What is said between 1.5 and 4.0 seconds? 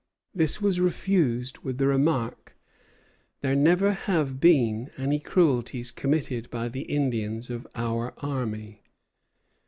with the remark: "There never